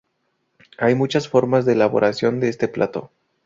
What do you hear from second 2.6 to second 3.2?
plato.